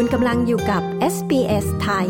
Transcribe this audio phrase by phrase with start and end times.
[0.00, 0.82] คุณกำลังอยู่กับ
[1.14, 2.06] SBS ไทย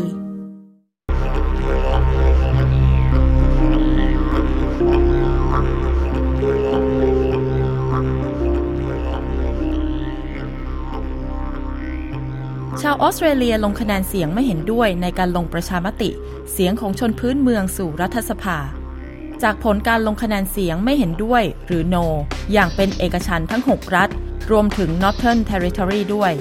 [12.81, 16.09] ชาวออสเตรเลียลงคะแนนเสียงไม่เห็นด้วยในการลงประชามติ
[16.51, 18.57] เสียงของชนพื้นเมืองสู่รัฐสภา
[19.43, 22.05] จากผลการลงคะแนนเสียงไม่เห็นด้วย หรือ no
[22.51, 24.09] อย่างเป็นเอกฉันทั้ง 6 รัฐ
[24.51, 26.33] รวมถึง Northern Territory ด้วย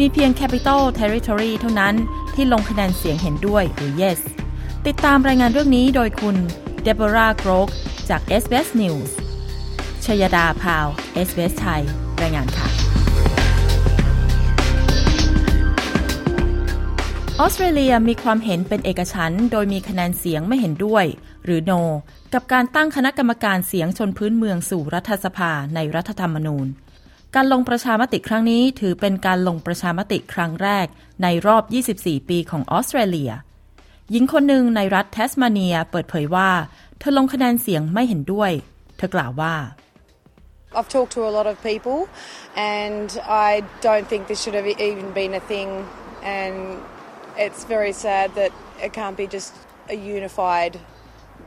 [0.00, 1.94] มีเพียง Capital Territory เท่านั้น
[2.34, 4.20] ที่ลงคะแนนเสียงเห็นด้วยหรือ yes
[4.86, 6.36] ติดตามรายงานเรื่องนี้โดยคุณ
[6.86, 7.68] Deborah g r o k
[8.08, 9.10] จาก SBS News
[10.04, 10.86] ชยดาพาว
[11.26, 11.82] SBS ไทย
[12.22, 12.68] รายงานค่ะ
[17.40, 21.04] ออสเตรเลียมีความเห็นเป็นเอกฉันโดยมีคะแนนเสียงไม่เห็นด้วย
[21.44, 21.80] หรือ no
[22.34, 26.66] กับการตั้งคณะกรรมการเสียงชนพื้นเมืองสู่รัฐสภาในรัฐธรรมนูญ
[27.36, 30.86] การลงประชามติครั้งนี้ถือเป็นการลงประชามติครั้งแรก
[31.22, 31.62] ในรอบ
[31.96, 33.32] 24 ปีของออสเตรเลีย
[34.10, 36.50] หญิงคนหนึ่งในรัฐแทสมาเนียเปิดเผยว่า
[36.98, 38.50] เธอลงคะแนนเสียงไม่เห็นด้วย
[38.96, 39.54] เธอกล่าวว่า
[40.78, 41.98] I've talked to a lot of people
[42.78, 43.08] and
[43.48, 43.50] I
[43.86, 45.68] don't think this should have even been a thing
[46.38, 46.56] and
[47.44, 48.52] it's very sad that
[48.84, 49.50] it can't be just
[49.94, 50.74] a unified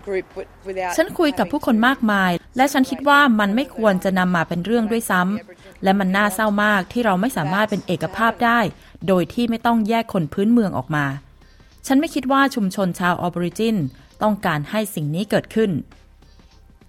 [0.06, 0.28] group
[0.68, 8.60] without ฉันคุยกับผู้คนมากมาย และฉันคิดว่ามันไม่ควรจะนำมาเป็นเรื่องด้วยซ้ำ และมันน่าเศร้ามากที่เราไม่สามารถเป็นเอกภาพได้
[9.08, 11.06] โดยที่ไม่ต้องแยกคนพื้นเมืองออกมา
[11.88, 13.78] ฉันไม่คิดว่าชุมชนชาวออบริจิน
[14.24, 15.72] ต้องการให้สิ่งนี้เกิดขึ้น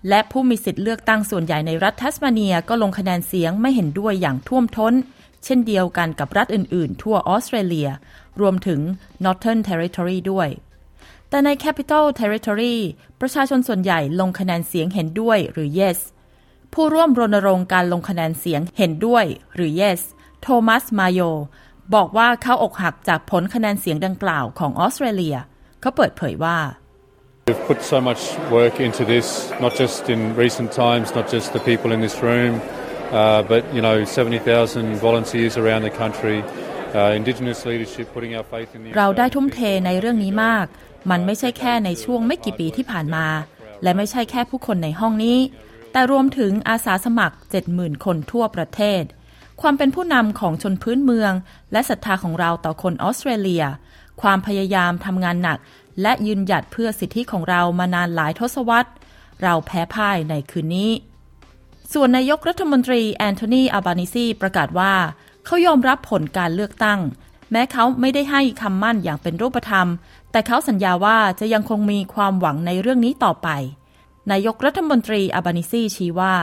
[0.09, 4.95] และผู้มีสิทธิ์เลือกตั้งส่วนใหญ่ในรัฐทัสมาเนียก็ลงคะแนนเสียงไม่เห็นด้วยอย่างท่วมท้น
[5.45, 7.89] เช่นเดียวกันกับรัฐอื่น ๆ ทั่วออสเตรเลีย
[8.41, 8.81] รวมถึง
[9.25, 10.49] Northern Territory ด้วย
[11.29, 12.77] แต่ใน Capital Territory
[13.21, 15.99] ประชาชนส่วนใหญ่ลงคะแนนเสียงเห็นด้วยหรือ yes
[16.75, 20.01] ผู้ร่วมรณรงค์การลงคะแนนเสียงเห็นด้วยหรือ yes
[20.43, 21.21] โทมัสมาโย
[21.95, 25.37] บอกว่าเขาอกหักจากผลคะแนนเสียงดังกล่าวของออสเตรเลีย
[25.81, 26.59] เขาเปิดเผยว่า
[27.49, 28.23] We've put so much
[28.59, 29.27] work into this,
[29.65, 32.53] not just in recent times, not just the people in this room,
[33.21, 36.39] uh, but you know, 70,000 volunteers around the country,
[36.99, 38.89] uh, Indigenous leadership, putting our faith in the.
[38.99, 40.67] เราได้ทุ่มเทในเรื่องนี้มาก
[41.11, 43.27] มันไม่ใช่แค่ในช่วงไม่กี่ปีที่ผ่านมา
[43.83, 45.39] และไม่ใช่แค่ผู้คนในห้องนี้
[45.93, 47.37] แต่รวมถึงอาสาสมัคร
[47.71, 49.03] 70,000 คนทั่วประเทศ
[49.61, 51.33] ความเป็นผู้นำของชนพื้นเมือง
[51.73, 53.65] และศรัทธาของเราต่อคนออสเตรเลีย
[54.23, 55.59] ความพยายามทำงานหนัก
[56.03, 58.91] และยืนหยัดเพื่อสิทธิของเรามานานหลายทศวรรษ
[59.43, 60.91] เราแพ้พ่ายในคืนนี้
[61.93, 64.95] ส่วนนายกรัฐมนตรีแอนโทนีอัลบานีซีประกาศว่า
[65.45, 67.01] เขายอมรับผลการเลือกตั้ง
[67.51, 69.89] แม้เขาไม่ได้ให้คำมั่นอย่างเป็นรูปธรรม
[70.33, 73.49] แต่เขาสัญญาว่าจะยังคงมีความหวังในเรื่องนี้ต่อไป
[74.32, 76.36] นายกรัฐมนตรีอาบานิซีชี้ว่า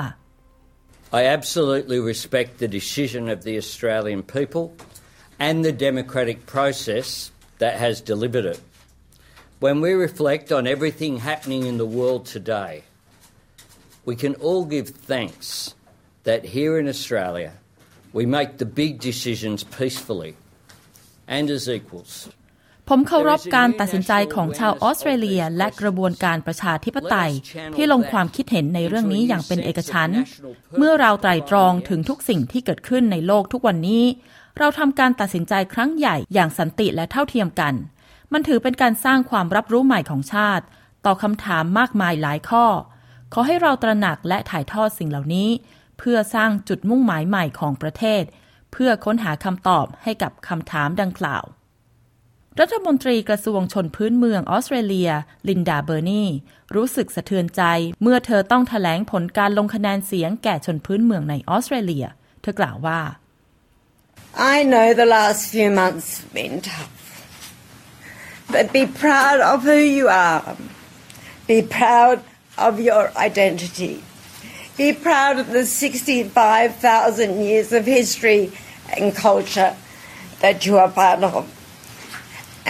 [1.21, 4.65] I absolutely respect the decision of the Australian people
[5.47, 7.09] and the democratic process
[7.59, 8.61] that has delivered it.
[9.61, 12.85] When we reflect on everything happening in the world today,
[14.05, 15.75] we can all give thanks
[16.25, 17.53] that here in Australia
[18.13, 20.35] we make the big decisions peacefully
[21.29, 22.31] and as equals.
[22.90, 27.32] ผมเคารพการตัดสินใจของชาวออสเตรเลีย และกระบวนการประชาธิปไตย
[27.76, 30.20] ที่ลงความคิดเห็นในเรื่องนี้อย่างเป็นเอกฉันท์
[30.78, 34.04] เมื่อเราไตร่ตรองถึงทุกสิ่งที่เกิดขึ้นในโลกทุกวันนี้
[34.58, 37.74] เราทำการตัดสินใจครั้งใหญ่อย่างสันติและเท่าเทียมกัน
[38.34, 40.66] มันถือเป็นการสร้างความรับรู้ใหม่ของชาติ
[41.06, 42.66] ต่อคำถามมากมายหลายข้อ
[43.34, 45.50] ขอให้เราตระหนักและถ่ายทอดสิ่งเหล่านี้
[45.98, 48.24] เพื่อสร้างจุดมุ่งหมายใหม่ของประเทศ
[48.72, 51.44] เพื่อค้นหาคำตอบให้กับคำถามดังกล่าว
[52.62, 55.12] รัฐมนตรีกระทรวงชนพื้นเมืองออสเตรเลีย
[55.50, 56.24] ลินดาเบอร์นี
[56.76, 57.62] รู้สึกสะเทือนใจ
[58.02, 62.06] เมื่อเธอต้องถแถลงผลการลงคะแนนเสียงแก่ชนพื้นเมืองในออสเตรเลีย
[62.42, 63.00] เธอกล่าวว่า
[64.54, 66.96] I know the last few months have been tough
[68.54, 70.46] but be proud of who you are
[71.52, 72.18] be proud
[72.68, 73.96] of your identity
[74.82, 78.44] be proud of the 65,000 years of history
[78.94, 79.74] and culture
[80.44, 81.34] that you are part of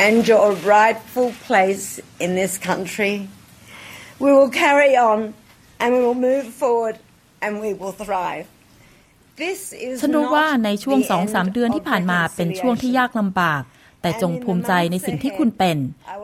[0.06, 1.88] and your rightful place
[2.24, 3.16] in this country.
[4.24, 5.20] We will carry on
[5.82, 6.96] and we will move forward
[7.44, 8.46] and we will thrive.
[9.44, 13.64] This is ฉันรู้ว่าในช่วงสองสามเดือนที่ผ่านมาเป็นช่วงที่ยากลำบาก
[14.02, 15.78] แต่จงภูมิใจในสิ่งที่คุณเป็น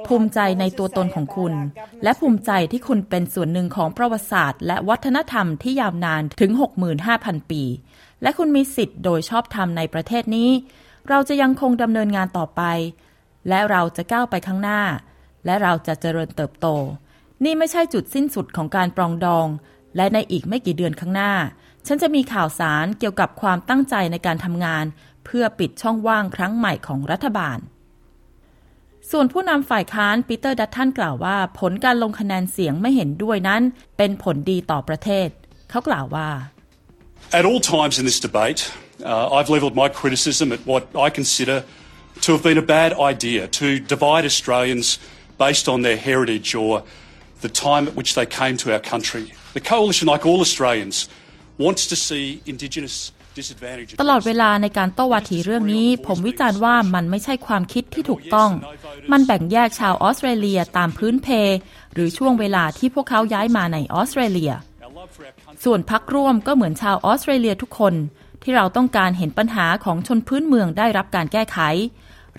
[0.07, 1.53] ภูมิใจในตัวตนของคุณ
[2.03, 6.51] และภูมิใจที่คุณเป็นส่วนหนึ่งของประวัติศาสตร์ และวัฒนธรรมที่ยาวนานถึง
[7.01, 7.63] 65,000 ปี
[8.21, 10.49] และคุณมีสิทธิ์โดยชอบธรรมในประเทศนี้
[11.09, 12.61] เราจะยังคงดำเนินงานต่อไป
[13.49, 14.81] และเราจะก้าวไปข้างหน้า
[15.45, 16.67] และเราจะเจริญเติบโต
[17.43, 19.47] นี่ไม่ใช่จุดสิ้นสุดของการปรองดอง
[19.95, 21.33] และในอีกไม่กี่เดือนข้างหน้า
[21.87, 24.85] ฉันจะมีข่าวสารเกี่ยวกับความตั้งใจในการทำงาน
[25.25, 27.57] เพื่อปิดช่องว่างครั้งใหม่ของรัฐบาล
[29.11, 33.61] ส่วนผู้นำฝ่ายค้านปีเตอร์ดัตทันกล่าวว่า ผลการลงคะแนนเสียงไม่เห็นด้วยนั้น
[33.97, 35.29] เป็นผลดีต่อประเทศ
[35.69, 36.29] เขากล่าวว่า
[37.39, 38.61] At all times in this debate,
[39.11, 41.57] uh, I've levelled my criticism at what I consider
[42.21, 44.99] to have been a bad idea to divide Australians
[45.37, 46.83] based on their heritage or
[47.41, 49.33] the time at which they came to our country.
[49.53, 51.09] The coalition, like all Australians,
[51.57, 53.11] wants to see Indigenous
[54.01, 58.51] ตลอดเวลาในการโต้วาทีเรื่องนี้ ผมวิจารณ์ว่ามันไม่ใช่ความคิดที่ถูกต้อง
[59.11, 61.27] มันแบ่งแยกชาวออสเตรเลียตามพื้นเพ
[61.93, 64.51] หรือช่วงเวลาที่พวกเขาย้ายมาในออสเตรเลีย
[65.63, 67.93] ส่วนพักร่วมก็เหมือนชาวออสเตรเลียทุกคน
[68.43, 71.59] ที่เราต้องการเห็นปัญหาของชนพื้นเมืองได้รับการแก้ไข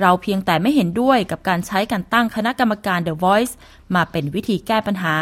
[0.01, 3.53] เราเพียงแต่ไม่เห็นด้วยกับการใช้การตั้งคณะกรรมการ The Voice
[3.95, 5.17] มาเป็นวิธีแก้ปัญหา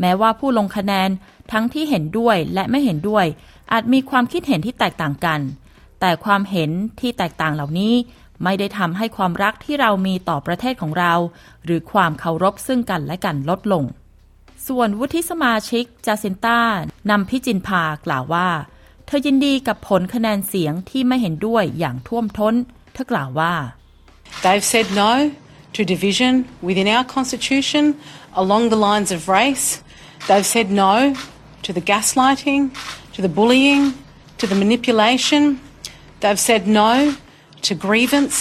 [0.00, 1.10] แม้ว่าผู้ลงคะแนน
[1.52, 3.26] ทั้งที่เห็นด้วยและไม่เห็นด้วย
[3.72, 5.40] อาจมีความคิดเห็นที่แตกต่างกัน
[6.00, 6.70] แต่ความเห็น
[7.00, 7.94] ที่แตกต่างเหล่านี้
[8.44, 11.14] ไม่ได้ทำให้ความรักที่เรามีต่อประเทศของเรา
[11.64, 13.84] หรือความเคารพซึ่งกันและกันลดลง
[14.66, 16.60] ส่วนวุฒิสมาชิกจาซินต้า
[17.10, 18.48] นำพิจินพากล่าวว่า
[19.10, 22.54] ธอยินดีกับผลคะแนนเสียงที่ไม่เห็นด้วยอย่างท่วมท้น
[22.92, 23.54] เธอกล่าวว่า
[24.44, 25.12] They've said no
[25.74, 26.32] to division
[26.68, 27.84] within our constitution
[28.42, 29.66] along the lines of race.
[30.28, 30.94] They've said no
[31.64, 32.62] to the gaslighting,
[33.14, 33.82] to the bullying,
[34.40, 35.42] to the manipulation.
[36.22, 36.92] They've said no
[37.66, 38.36] to grievance.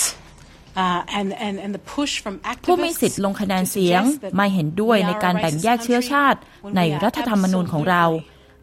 [0.75, 2.33] Uh, and, and, and the push from
[2.67, 4.01] ผู้มีสิทธิ์ลงคะแนนเสียง
[4.35, 6.39] ไม่เห็นด้วยในการแบ่งแยกเชื้อชาติ
[6.75, 8.05] ในรัฐธรรมนูญของเรา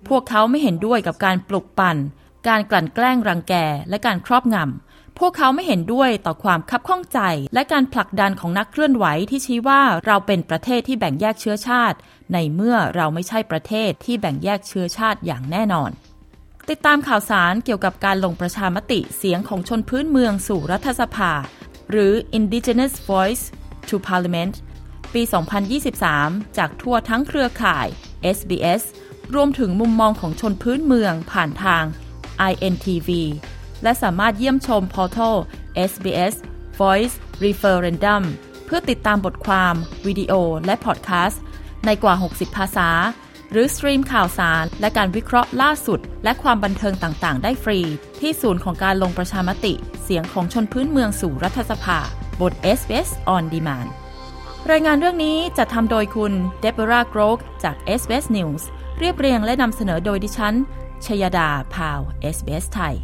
[0.09, 1.97] พวกเขาไม่เห็นด้วยกับการปลุกปั่น
[2.49, 3.55] การกลั่นแกล้งรังแก
[3.89, 7.21] และการครอบงำ พวกเขาไม่เห็นด้วยต่อความคับข้องใจ
[7.55, 11.97] และการผลักดันของนักเคลื่อนไหวที่ชี้ว่าเราเป็นประเทศที่แบ่งแยกเชื้อชาติ
[12.33, 15.91] ในเมื่อเราไม่ใช่ประเทศที่แบ่งแยกเชื้อชาติอย่างแน่นอน
[16.69, 21.33] ติดตามข่าวสารเกี่ยวกับการลงประชามติเสียงของชนพื้นเมืองสู่รัฐสภา
[21.91, 23.45] หรือ Indigenous Voice
[23.89, 24.55] to Parliament
[25.15, 25.23] ปี
[25.89, 27.87] 2023 จากทั่วทั้งเครือข่าย
[28.37, 28.83] SBS
[29.35, 31.85] รวมถึงมุมมองของชนพื้นเมืองผ่านทาง
[32.51, 33.11] NITV
[33.83, 35.37] และสามารถเยี่ยมชมพอร์ทัล
[35.91, 36.35] SBS
[36.81, 37.15] Voice
[37.45, 38.23] Referendum
[38.65, 39.75] เพื่อติดตามบทความ
[40.07, 40.33] วิดีโอ
[40.67, 41.43] และพอดแคสต์
[41.87, 42.89] ในกว่า 60 ภาษา
[43.53, 47.81] หรือสตรีมข่าวสาร และการวิเคราะห์ล่าสุด และความบันเทิงต่างๆ ได้ฟรี
[48.21, 51.99] ที่ศูนย์ของการลงประชามติ เสียงของชนพื้นเมืองสู่รัฐสภา
[52.41, 53.89] บน SBS On Demand
[54.71, 58.63] รายงานเรื่องนี้จะทำโดยคุณเดบราโกรกจาก SBS News
[58.99, 60.55] เรียบเรียงและนำเสนอโดยดิฉัน
[61.07, 62.01] ชยดา พาว
[62.37, 62.97] SBS ไทย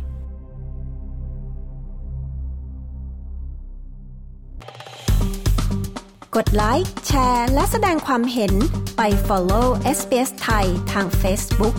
[6.36, 8.52] กดไลค์ แชร์ และแสดงความเห็น
[8.96, 9.66] ไป follow
[9.98, 11.76] SBS ไทยทาง Facebook